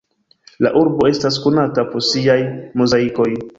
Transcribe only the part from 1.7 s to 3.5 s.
pro siaj mozaikoj.